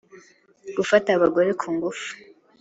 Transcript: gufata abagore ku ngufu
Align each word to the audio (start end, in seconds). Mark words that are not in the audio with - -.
gufata 0.77 1.07
abagore 1.13 1.49
ku 1.59 1.67
ngufu 1.75 2.07